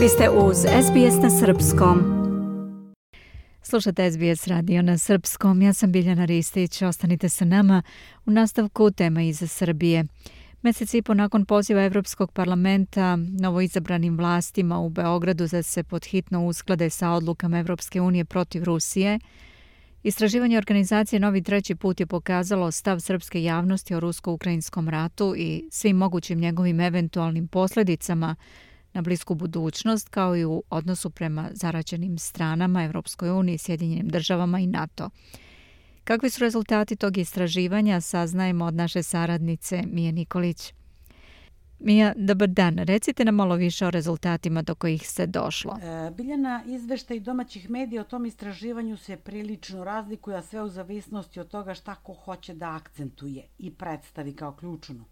Vi 0.00 0.08
ste 0.08 0.30
uz 0.30 0.56
SBS 0.56 1.22
na 1.22 1.30
Srpskom. 1.30 1.98
Slušate 3.62 4.10
SBS 4.10 4.46
radio 4.46 4.82
na 4.82 4.98
Srpskom. 4.98 5.62
Ja 5.62 5.72
sam 5.72 5.92
Biljana 5.92 6.24
Ristić. 6.24 6.82
Ostanite 6.82 7.28
sa 7.28 7.44
nama 7.44 7.82
u 8.26 8.30
nastavku 8.30 8.90
tema 8.90 9.22
iza 9.22 9.46
Srbije. 9.46 10.04
Mesec 10.62 10.94
i 10.94 11.02
po 11.02 11.14
nakon 11.14 11.44
poziva 11.44 11.84
Evropskog 11.84 12.32
parlamenta 12.32 13.16
novoizabranim 13.16 14.16
vlastima 14.16 14.78
u 14.78 14.88
Beogradu 14.88 15.46
da 15.46 15.62
se 15.62 15.82
podhitno 15.82 16.46
usklade 16.46 16.90
sa 16.90 17.10
odlukama 17.10 17.58
Evropske 17.58 18.00
unije 18.00 18.24
protiv 18.24 18.64
Rusije, 18.64 19.18
Istraživanje 20.02 20.58
organizacije 20.58 21.20
Novi 21.20 21.42
treći 21.42 21.74
put 21.74 22.00
je 22.00 22.06
pokazalo 22.06 22.70
stav 22.70 23.00
srpske 23.00 23.42
javnosti 23.42 23.94
o 23.94 24.00
rusko-ukrajinskom 24.00 24.88
ratu 24.88 25.34
i 25.36 25.68
svim 25.70 25.96
mogućim 25.96 26.38
njegovim 26.38 26.80
eventualnim 26.80 27.48
posledicama 27.48 28.36
na 28.92 29.02
blisku 29.02 29.34
budućnost 29.34 30.08
kao 30.08 30.36
i 30.36 30.44
u 30.44 30.62
odnosu 30.70 31.10
prema 31.10 31.48
zarađenim 31.52 32.18
stranama 32.18 32.84
Evropskoj 32.84 33.30
uniji, 33.30 33.58
Sjedinjenim 33.58 34.08
državama 34.08 34.58
i 34.60 34.66
NATO. 34.66 35.10
Kakvi 36.04 36.30
su 36.30 36.40
rezultati 36.40 36.96
tog 36.96 37.18
istraživanja 37.18 38.00
saznajemo 38.00 38.64
od 38.64 38.74
naše 38.74 39.02
saradnice 39.02 39.82
Mije 39.86 40.12
Nikolić. 40.12 40.72
Mija, 41.80 42.12
dobar 42.16 42.48
dan. 42.48 42.78
Recite 42.78 43.24
nam 43.24 43.34
malo 43.34 43.54
više 43.54 43.86
o 43.86 43.90
rezultatima 43.90 44.62
do 44.62 44.74
kojih 44.74 45.08
se 45.08 45.26
došlo. 45.26 45.78
E, 45.82 46.10
Biljana, 46.10 46.62
izveštaj 46.66 47.20
domaćih 47.20 47.70
medija 47.70 48.02
o 48.02 48.04
tom 48.04 48.26
istraživanju 48.26 48.96
se 48.96 49.16
prilično 49.16 49.84
razlikuje, 49.84 50.36
a 50.36 50.42
sve 50.42 50.62
u 50.62 50.68
zavisnosti 50.68 51.40
od 51.40 51.48
toga 51.48 51.74
šta 51.74 51.94
ko 51.94 52.14
hoće 52.14 52.54
da 52.54 52.70
akcentuje 52.70 53.46
i 53.58 53.70
predstavi 53.70 54.32
kao 54.32 54.52
ključno. 54.52 55.04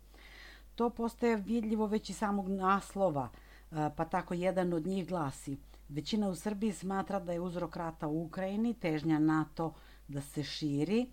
To 0.74 0.90
postaje 0.90 1.36
vidljivo 1.36 1.86
već 1.86 2.10
i 2.10 2.12
samog 2.12 2.48
naslova, 2.48 3.28
pa 3.70 4.04
tako 4.04 4.34
jedan 4.34 4.72
od 4.72 4.86
njih 4.86 5.08
glasi 5.08 5.56
Većina 5.88 6.28
u 6.28 6.34
Srbiji 6.34 6.72
smatra 6.72 7.20
da 7.20 7.32
je 7.32 7.40
uzrok 7.40 7.76
rata 7.76 8.08
u 8.08 8.22
Ukrajini, 8.22 8.74
težnja 8.74 9.18
NATO 9.18 9.74
da 10.08 10.20
se 10.20 10.42
širi, 10.42 11.06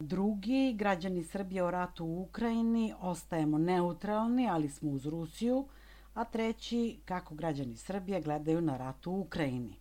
Drugi, 0.00 0.74
građani 0.78 1.24
Srbije 1.24 1.62
o 1.62 1.70
ratu 1.70 2.04
u 2.04 2.22
Ukrajini, 2.22 2.94
ostajemo 3.00 3.58
neutralni, 3.58 4.48
ali 4.48 4.68
smo 4.68 4.90
uz 4.90 5.06
Rusiju, 5.06 5.66
a 6.14 6.24
treći, 6.24 7.00
kako 7.04 7.34
građani 7.34 7.76
Srbije 7.76 8.20
gledaju 8.20 8.60
na 8.60 8.76
rat 8.76 9.06
u 9.06 9.12
Ukrajini. 9.12 9.76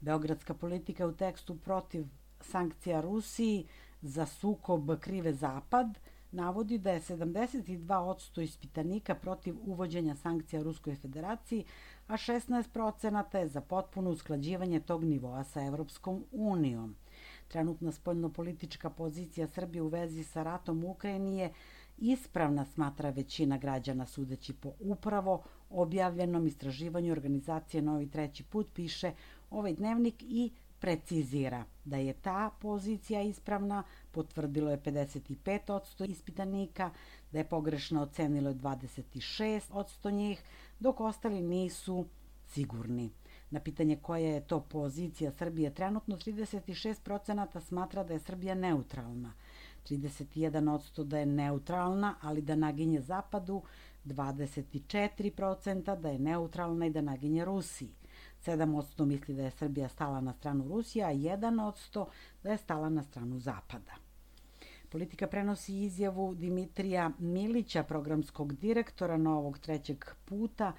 Beogradska 0.00 0.54
politika 0.54 1.06
u 1.06 1.12
tekstu 1.12 1.56
protiv 1.56 2.04
sankcija 2.40 3.00
Rusiji 3.00 3.66
za 4.02 4.26
sukob 4.26 4.90
krive 5.00 5.32
Zapad 5.32 5.98
navodi 6.36 6.78
da 6.78 6.90
je 6.90 7.00
72% 7.00 8.42
ispitanika 8.42 9.14
protiv 9.14 9.56
uvođenja 9.66 10.14
sankcija 10.14 10.62
Ruskoj 10.62 10.96
federaciji, 10.96 11.64
a 12.08 12.12
16% 12.12 13.38
je 13.38 13.48
za 13.48 13.60
potpuno 13.60 14.10
usklađivanje 14.10 14.80
tog 14.80 15.04
nivoa 15.04 15.44
sa 15.44 15.64
Evropskom 15.64 16.24
unijom. 16.32 16.96
Trenutna 17.48 17.92
spoljnopolitička 17.92 18.90
pozicija 18.90 19.46
Srbije 19.46 19.82
u 19.82 19.88
vezi 19.88 20.24
sa 20.24 20.42
ratom 20.42 20.84
u 20.84 20.90
Ukrajini 20.90 21.38
je 21.38 21.52
ispravna, 21.98 22.64
smatra 22.64 23.10
većina 23.10 23.58
građana 23.58 24.06
sudeći 24.06 24.52
po 24.52 24.72
upravo 24.80 25.42
objavljenom 25.70 26.46
istraživanju 26.46 27.12
organizacije 27.12 27.82
Novi 27.82 28.10
treći 28.10 28.44
put, 28.44 28.66
piše 28.74 29.12
ovaj 29.50 29.72
dnevnik 29.72 30.22
i 30.22 30.50
precizira 30.80 31.64
da 31.84 31.96
je 31.96 32.12
ta 32.12 32.50
pozicija 32.60 33.22
ispravna, 33.22 33.82
potvrdilo 34.10 34.70
je 34.70 34.78
55% 34.78 36.10
ispitanika, 36.10 36.90
da 37.32 37.38
je 37.38 37.44
pogrešno 37.44 38.02
ocenilo 38.02 38.50
26% 38.50 40.12
njih, 40.12 40.42
dok 40.80 41.00
ostali 41.00 41.40
nisu 41.40 42.06
sigurni. 42.46 43.10
Na 43.50 43.60
pitanje 43.60 43.96
koja 43.96 44.28
je 44.28 44.46
to 44.46 44.60
pozicija 44.60 45.32
Srbije 45.32 45.74
trenutno, 45.74 46.16
36% 46.16 47.60
smatra 47.60 48.04
da 48.04 48.14
je 48.14 48.20
Srbija 48.20 48.54
neutralna, 48.54 49.32
31% 49.88 51.04
da 51.04 51.18
je 51.18 51.26
neutralna, 51.26 52.14
ali 52.20 52.42
da 52.42 52.54
naginje 52.54 53.00
Zapadu, 53.00 53.62
24% 54.04 56.00
da 56.00 56.08
je 56.08 56.18
neutralna 56.18 56.86
i 56.86 56.90
da 56.90 57.00
naginje 57.00 57.44
Rusiji. 57.44 57.92
7% 58.46 59.04
misli 59.04 59.34
da 59.34 59.42
je 59.42 59.50
Srbija 59.50 59.88
stala 59.88 60.20
na 60.20 60.32
stranu 60.32 60.68
Rusije, 60.68 61.04
a 61.04 61.10
1% 61.10 62.06
da 62.42 62.50
je 62.50 62.58
stala 62.58 62.88
na 62.88 63.02
stranu 63.02 63.38
Zapada. 63.38 63.92
Politika 64.88 65.26
prenosi 65.26 65.76
izjavu 65.82 66.34
Dimitrija 66.34 67.10
Milića, 67.18 67.82
programskog 67.82 68.54
direktora 68.54 69.16
Novog 69.16 69.58
trećeg 69.58 70.04
puta, 70.24 70.72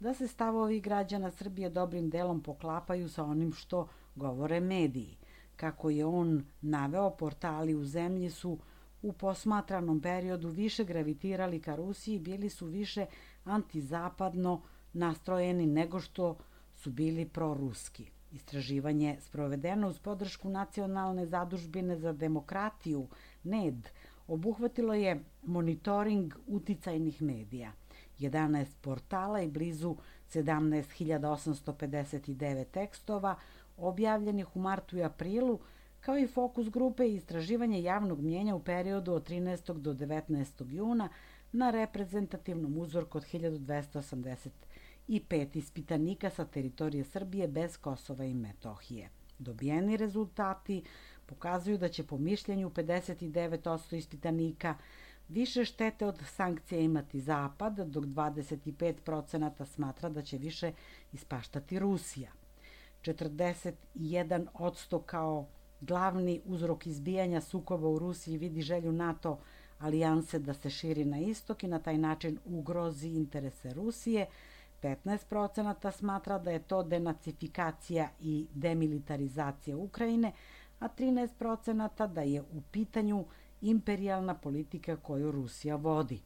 da 0.00 0.14
se 0.14 0.28
stavovi 0.28 0.80
građana 0.80 1.30
Srbije 1.30 1.70
dobrim 1.70 2.10
delom 2.10 2.40
poklapaju 2.42 3.08
sa 3.08 3.24
onim 3.24 3.52
što 3.52 3.88
govore 4.14 4.60
mediji. 4.60 5.16
Kako 5.56 5.90
je 5.90 6.06
on 6.06 6.44
naveo, 6.60 7.10
portali 7.10 7.74
u 7.74 7.84
zemlji 7.84 8.30
su 8.30 8.58
u 9.02 9.12
posmatranom 9.12 10.00
periodu 10.00 10.48
više 10.48 10.84
gravitirali 10.84 11.60
ka 11.60 11.76
Rusiji, 11.76 12.18
bili 12.18 12.50
su 12.50 12.66
više 12.66 13.06
antizapadno 13.44 14.62
nastrojeni 14.92 15.66
nego 15.66 16.00
što 16.00 16.36
su 16.84 16.90
bili 16.90 17.28
proruski. 17.28 18.10
Istraživanje 18.32 19.16
sprovedeno 19.20 19.88
uz 19.88 19.98
podršku 19.98 20.48
Nacionalne 20.48 21.26
zadužbine 21.26 21.96
za 21.96 22.12
demokratiju, 22.12 23.08
NED, 23.44 23.88
obuhvatilo 24.26 24.94
je 24.94 25.24
monitoring 25.42 26.34
uticajnih 26.46 27.22
medija– 27.22 27.72
11 28.18 28.66
portala 28.80 29.42
i 29.42 29.48
blizu 29.48 29.96
17.859 30.32 32.64
tekstova 32.64 33.36
objavljenih 33.76 34.56
u 34.56 34.60
martu 34.60 34.98
i 34.98 35.02
aprilu, 35.02 35.58
kao 36.00 36.18
i 36.18 36.26
fokus 36.26 36.70
grupe 36.70 37.06
i 37.06 37.14
istraživanje 37.14 37.82
javnog 37.82 38.20
mnjenja 38.20 38.54
u 38.54 38.60
periodu 38.60 39.12
od 39.12 39.28
13. 39.28 39.72
do 39.72 39.94
19. 39.94 40.72
juna 40.72 41.08
na 41.52 41.70
reprezentativnom 41.70 42.78
uzorku 42.78 43.18
od 43.18 43.24
1285 45.08 45.56
ispitanika 45.56 46.30
sa 46.30 46.44
teritorije 46.44 47.04
Srbije 47.04 47.48
bez 47.48 47.76
Kosova 47.76 48.24
i 48.24 48.34
Metohije. 48.34 49.08
Dobijeni 49.38 49.96
rezultati 49.96 50.82
pokazuju 51.26 51.78
da 51.78 51.88
će 51.88 52.06
po 52.06 52.18
mišljenju 52.18 52.70
59% 52.70 53.96
ispitanika 53.96 54.74
Više 55.28 55.64
štete 55.64 56.06
od 56.06 56.22
sankcija 56.26 56.80
imati 56.80 57.20
Zapad, 57.20 57.78
dok 57.78 58.04
25% 58.04 59.64
smatra 59.64 60.08
da 60.08 60.22
će 60.22 60.38
više 60.38 60.72
ispaštati 61.12 61.78
Rusija. 61.78 62.32
41% 63.02 65.02
kao 65.06 65.46
glavni 65.80 66.40
uzrok 66.44 66.86
izbijanja 66.86 67.40
sukoba 67.40 67.88
u 67.88 67.98
Rusiji 67.98 68.38
vidi 68.38 68.62
želju 68.62 68.92
NATO 68.92 69.38
alijanse 69.78 70.38
da 70.38 70.54
se 70.54 70.70
širi 70.70 71.04
na 71.04 71.18
istok 71.18 71.62
i 71.62 71.68
na 71.68 71.78
taj 71.78 71.98
način 71.98 72.38
ugrozi 72.44 73.08
interese 73.08 73.74
Rusije. 73.74 74.26
15% 74.84 75.90
smatra 75.90 76.38
da 76.38 76.50
je 76.50 76.58
to 76.58 76.82
denacifikacija 76.82 78.08
i 78.20 78.46
demilitarizacija 78.54 79.76
Ukrajine, 79.76 80.32
a 80.80 80.88
13% 80.98 82.06
da 82.06 82.22
je 82.22 82.42
u 82.42 82.62
pitanju 82.72 83.24
imperijalna 83.62 84.34
politika 84.34 84.96
koju 84.96 85.32
Rusija 85.32 85.76
vodi. 85.76 86.20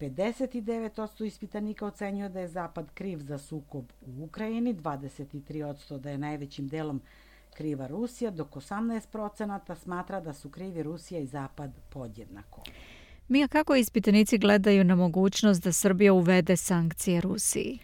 59% 0.00 1.24
ispitanika 1.24 1.86
ocenjuje 1.86 2.28
da 2.28 2.40
je 2.40 2.48
Zapad 2.48 2.90
kriv 2.94 3.18
za 3.18 3.38
sukob 3.38 3.84
u 4.06 4.24
Ukrajini, 4.24 4.74
23% 4.74 5.98
da 5.98 6.10
je 6.10 6.18
najvećim 6.18 6.68
delom 6.68 7.00
kriva 7.54 7.86
Rusija, 7.86 8.30
dok 8.30 8.50
18% 8.50 9.74
smatra 9.74 10.20
da 10.20 10.32
su 10.32 10.50
krivi 10.50 10.82
Rusija 10.82 11.20
i 11.20 11.26
Zapad 11.26 11.70
podjednako. 11.90 12.62
Mija, 13.30 13.48
kako 13.48 13.74
ispitanici 13.74 14.38
gledaju 14.38 14.84
na 14.84 14.94
mogućnost 14.94 15.62
da 15.62 15.72
Srbija 15.72 16.12
uvede 16.12 16.56
sankcije 16.56 17.20
Rusiji? 17.20 17.78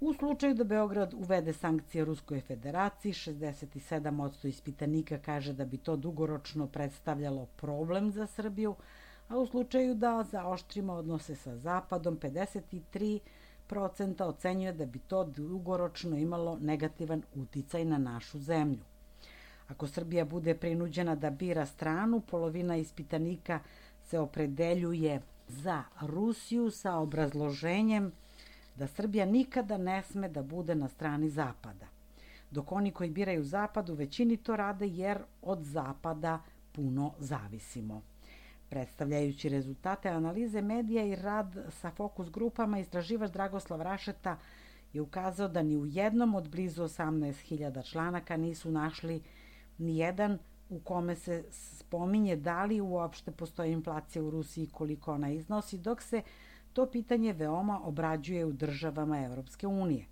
U 0.00 0.14
slučaju 0.14 0.54
da 0.54 0.64
Beograd 0.64 1.14
uvede 1.14 1.52
sankcije 1.52 2.04
Ruskoj 2.04 2.40
federaciji, 2.40 3.12
67% 3.12 4.48
ispitanika 4.48 5.18
kaže 5.18 5.52
da 5.52 5.64
bi 5.64 5.76
to 5.76 5.96
dugoročno 5.96 6.66
predstavljalo 6.66 7.46
problem 7.46 8.10
za 8.10 8.26
Srbiju, 8.26 8.74
a 9.28 9.38
u 9.38 9.46
slučaju 9.46 9.94
da 9.94 10.24
zaoštrimo 10.30 10.92
odnose 10.92 11.36
sa 11.36 11.56
Zapadom, 11.56 12.18
53% 12.18 14.22
ocenjuje 14.22 14.72
da 14.72 14.86
bi 14.86 14.98
to 14.98 15.24
dugoročno 15.24 16.16
imalo 16.16 16.58
negativan 16.60 17.22
uticaj 17.34 17.84
na 17.84 17.98
našu 17.98 18.38
zemlju. 18.38 18.84
Ako 19.68 19.86
Srbija 19.86 20.24
bude 20.24 20.54
prinuđena 20.54 21.14
da 21.14 21.30
bira 21.30 21.66
stranu, 21.66 22.20
polovina 22.20 22.76
ispitanika 22.76 23.60
se 24.08 24.18
opredeljuje 24.18 25.20
za 25.48 25.82
Rusiju 26.00 26.70
sa 26.70 26.94
obrazloženjem 26.96 28.12
da 28.76 28.86
Srbija 28.86 29.26
nikada 29.26 29.76
ne 29.76 30.02
sme 30.02 30.28
da 30.28 30.42
bude 30.42 30.74
na 30.74 30.88
strani 30.88 31.30
Zapada. 31.30 31.86
Dok 32.50 32.72
oni 32.72 32.90
koji 32.90 33.10
biraju 33.10 33.44
Zapad 33.44 33.90
u 33.90 33.94
većini 33.94 34.36
to 34.36 34.56
rade 34.56 34.86
jer 34.86 35.18
od 35.42 35.62
Zapada 35.62 36.42
puno 36.72 37.12
zavisimo. 37.18 38.02
Predstavljajući 38.68 39.48
rezultate 39.48 40.08
analize 40.08 40.62
medija 40.62 41.04
i 41.04 41.16
rad 41.16 41.56
sa 41.70 41.90
fokus 41.90 42.30
grupama, 42.30 42.78
istraživač 42.78 43.30
Dragoslav 43.30 43.82
Rašeta 43.82 44.38
je 44.92 45.00
ukazao 45.00 45.48
da 45.48 45.62
ni 45.62 45.76
u 45.76 45.86
jednom 45.86 46.34
od 46.34 46.48
blizu 46.48 46.82
18.000 46.82 47.90
članaka 47.90 48.36
nisu 48.36 48.70
našli 48.70 49.22
ni 49.78 49.98
jedan 49.98 50.38
u 50.70 50.80
kome 50.80 51.16
se 51.16 51.44
spominje 51.50 52.36
da 52.36 52.64
li 52.64 52.80
uopšte 52.80 53.30
postoji 53.30 53.72
inflacija 53.72 54.22
u 54.22 54.30
Rusiji 54.30 54.66
koliko 54.66 55.12
ona 55.12 55.30
iznosi, 55.30 55.78
dok 55.78 56.02
se 56.02 56.22
to 56.72 56.86
pitanje 56.86 57.32
veoma 57.32 57.80
obrađuje 57.84 58.44
u 58.44 58.52
državama 58.52 59.24
Evropske 59.24 59.66
unije. 59.66 60.06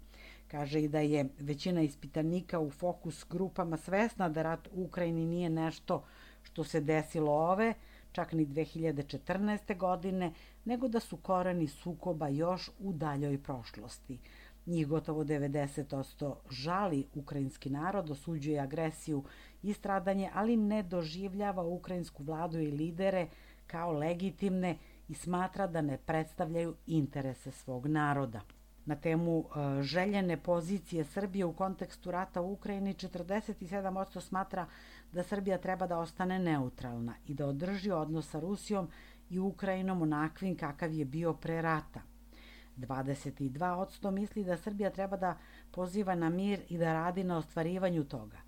Kaže 0.49 0.83
i 0.83 0.89
da 0.89 1.01
je 1.01 1.29
većina 1.39 1.83
ispitanika 1.83 2.61
u 2.61 2.71
fokus 2.71 3.27
grupama 3.31 3.77
svesna 3.77 4.29
da 4.29 4.43
rat 4.43 4.69
u 4.73 4.85
Ukrajini 4.85 5.27
nije 5.27 5.51
nešto 5.51 6.05
što 6.43 6.65
se 6.65 6.81
desilo 6.81 7.33
ove, 7.33 7.75
čak 8.13 8.33
ni 8.33 8.47
2014. 8.47 9.77
godine, 9.77 10.33
nego 10.65 10.89
da 10.89 11.01
su 11.01 11.17
koreni 11.17 11.67
sukoba 11.69 12.29
još 12.29 12.71
u 12.79 12.93
daljoj 12.93 13.43
prošlosti. 13.43 14.19
Njih 14.67 14.87
gotovo 14.87 15.25
90% 15.25 16.35
žali 16.51 17.07
ukrajinski 17.15 17.71
narod, 17.71 18.11
osuđuje 18.11 18.61
agresiju 18.61 19.25
i 19.67 19.73
stradanje, 19.73 20.31
ali 20.35 20.57
ne 20.57 20.83
doživljava 20.83 21.63
ukrajinsku 21.63 22.23
vladu 22.23 22.59
i 22.59 22.71
lidere 22.71 23.29
kao 23.67 23.93
legitimne 23.93 24.77
i 25.09 25.15
smatra 25.15 25.67
da 25.67 25.81
ne 25.81 25.99
predstavljaju 25.99 26.75
interese 26.87 27.51
svog 27.51 27.87
naroda. 27.87 28.41
Na 28.85 28.97
temu 28.97 29.39
e, 29.41 29.83
željene 29.83 30.37
pozicije 30.37 31.05
Srbije 31.05 31.45
u 31.45 31.53
kontekstu 31.53 32.11
rata 32.11 32.41
u 32.41 32.53
Ukrajini 32.53 32.95
47% 32.95 34.21
smatra 34.21 34.67
da 35.13 35.23
Srbija 35.23 35.59
treba 35.59 35.87
da 35.87 35.99
ostane 35.99 36.39
neutralna 36.39 37.15
i 37.27 37.35
da 37.35 37.47
održi 37.47 37.91
odnos 37.91 38.31
sa 38.31 38.41
Rusijom 38.41 38.89
i 39.31 39.39
Ukrajinom 39.39 40.03
onakvim 40.03 40.57
kakav 40.57 40.93
je 40.93 41.05
bio 41.05 41.35
pre 41.35 41.63
rata. 41.63 42.01
22% 42.77 44.11
misli 44.11 44.45
da 44.45 44.57
Srbija 44.57 44.91
treba 44.91 45.17
da 45.17 45.37
poziva 45.71 46.15
na 46.15 46.29
mir 46.29 46.61
i 46.69 46.79
da 46.79 46.93
radi 46.93 47.25
na 47.25 47.39
ostvarivanju 47.39 48.05
toga. 48.05 48.46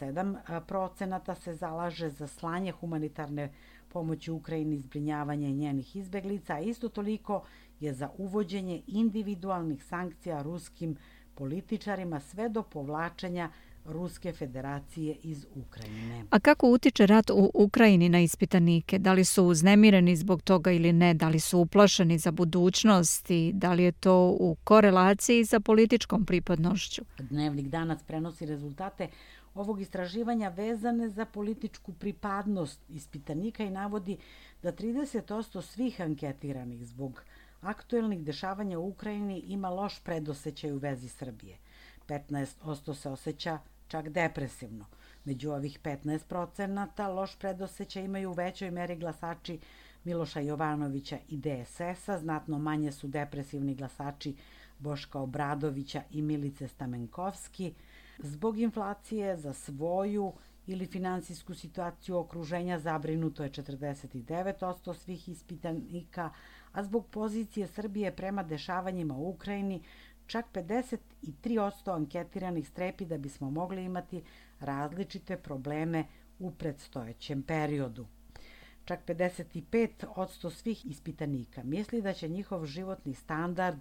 7% 0.00 1.34
se 1.34 1.54
zalaže 1.54 2.10
za 2.10 2.26
slanje 2.26 2.72
humanitarne 2.72 3.52
pomoći 3.88 4.30
Ukrajini 4.30 4.78
zbrinjavanje 4.78 5.52
njenih 5.52 5.96
izbeglica, 5.96 6.54
a 6.54 6.60
isto 6.60 6.88
toliko 6.88 7.42
je 7.80 7.94
za 7.94 8.10
uvođenje 8.18 8.82
individualnih 8.86 9.84
sankcija 9.84 10.42
ruskim 10.42 10.96
političarima 11.34 12.20
sve 12.20 12.48
do 12.48 12.62
povlačenja 12.62 13.50
Ruske 13.84 14.32
federacije 14.32 15.16
iz 15.22 15.46
Ukrajine. 15.54 16.24
A 16.30 16.40
kako 16.40 16.70
utiče 16.70 17.06
rat 17.06 17.30
u 17.30 17.50
Ukrajini 17.54 18.08
na 18.08 18.20
ispitanike? 18.20 18.98
Da 18.98 19.12
li 19.12 19.24
su 19.24 19.44
uznemireni 19.44 20.16
zbog 20.16 20.42
toga 20.42 20.72
ili 20.72 20.92
ne? 20.92 21.14
Da 21.14 21.28
li 21.28 21.40
su 21.40 21.58
uplašeni 21.58 22.18
za 22.18 22.30
budućnost 22.30 23.30
i 23.30 23.52
da 23.54 23.72
li 23.72 23.82
je 23.82 23.92
to 23.92 24.36
u 24.40 24.56
korelaciji 24.64 25.46
sa 25.46 25.60
političkom 25.60 26.24
pripadnošću? 26.24 27.02
Dnevnik 27.18 27.66
danas 27.66 28.02
prenosi 28.02 28.46
rezultate 28.46 29.08
ovog 29.54 29.80
istraživanja 29.80 30.48
vezane 30.48 31.08
za 31.08 31.24
političku 31.24 31.92
pripadnost 31.92 32.80
ispitanika 32.88 33.64
i 33.64 33.70
navodi 33.70 34.16
da 34.62 34.72
30% 34.72 35.62
svih 35.62 36.00
anketiranih 36.00 36.86
zbog 36.86 37.22
aktuelnih 37.60 38.24
dešavanja 38.24 38.78
u 38.78 38.88
Ukrajini 38.88 39.38
ima 39.38 39.70
loš 39.70 40.00
predosećaj 40.04 40.72
u 40.72 40.78
vezi 40.78 41.08
Srbije. 41.08 41.58
15% 42.08 42.94
se 42.94 43.10
osjeća 43.10 43.58
čak 43.88 44.08
depresivno. 44.08 44.86
Među 45.24 45.50
ovih 45.50 45.80
15% 45.82 47.14
loš 47.14 47.38
predosećaj 47.38 48.04
imaju 48.04 48.30
u 48.30 48.32
većoj 48.32 48.70
meri 48.70 48.96
glasači 48.96 49.58
Miloša 50.04 50.40
Jovanovića 50.40 51.18
i 51.28 51.36
DSS-a, 51.36 52.18
znatno 52.18 52.58
manje 52.58 52.92
su 52.92 53.08
depresivni 53.08 53.74
glasači 53.74 54.34
Boška 54.78 55.20
Obradovića 55.20 56.02
i 56.10 56.22
Milice 56.22 56.68
Stamenkovski, 56.68 57.74
Zbog 58.22 58.58
inflacije 58.58 59.36
za 59.36 59.52
svoju 59.52 60.32
ili 60.66 60.86
finansijsku 60.86 61.54
situaciju 61.54 62.16
okruženja 62.18 62.78
zabrinuto 62.78 63.42
je 63.42 63.50
49% 63.50 64.94
svih 64.94 65.28
ispitanika, 65.28 66.30
a 66.72 66.84
zbog 66.84 67.06
pozicije 67.06 67.66
Srbije 67.66 68.16
prema 68.16 68.42
dešavanjima 68.42 69.14
u 69.16 69.28
Ukrajini 69.28 69.82
čak 70.26 70.46
53% 70.52 71.94
anketiranih 71.94 72.68
strepi 72.68 73.04
da 73.04 73.18
bismo 73.18 73.50
mogli 73.50 73.84
imati 73.84 74.22
različite 74.60 75.36
probleme 75.36 76.04
u 76.38 76.50
predstojećem 76.50 77.42
periodu. 77.42 78.06
Čak 78.84 79.00
55% 79.06 80.50
svih 80.50 80.86
ispitanika 80.86 81.62
misli 81.62 82.02
da 82.02 82.12
će 82.12 82.28
njihov 82.28 82.66
životni 82.66 83.14
standard 83.14 83.78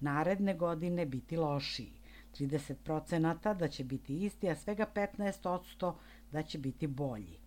naredne 0.00 0.54
godine 0.54 1.06
biti 1.06 1.36
lošiji. 1.36 1.99
30% 2.38 3.54
da 3.54 3.68
će 3.68 3.84
biti 3.84 4.24
isti, 4.24 4.48
a 4.48 4.56
svega 4.56 4.86
15% 4.94 5.94
da 6.32 6.42
će 6.42 6.58
biti 6.58 6.86
bolji. 6.86 7.38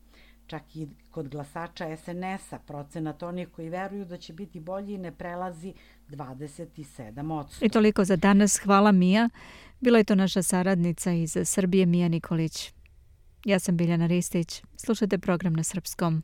Čak 0.48 0.76
i 0.76 0.88
kod 1.12 1.28
glasača 1.30 1.98
SNS-a 1.98 2.60
procenat 2.60 3.24
onih 3.24 3.48
koji 3.48 3.70
veruju 3.70 4.06
da 4.06 4.18
će 4.18 4.34
biti 4.34 4.60
bolji 4.60 4.98
ne 4.98 5.12
prelazi 5.12 5.74
27%. 6.10 7.66
I 7.66 7.70
toliko 7.70 8.06
za 8.06 8.16
danas. 8.16 8.58
Hvala 8.58 8.92
Mija. 8.92 9.30
Bila 9.80 9.98
je 9.98 10.04
to 10.04 10.16
naša 10.16 10.44
saradnica 10.44 11.12
iz 11.12 11.38
Srbije 11.44 11.86
Mija 11.86 12.08
Nikolić. 12.08 12.74
Ja 13.46 13.60
sam 13.60 13.78
Biljana 13.78 14.08
Ristić. 14.08 14.64
Slušajte 14.78 15.18
program 15.18 15.54
na 15.54 15.64
srpskom. 15.64 16.24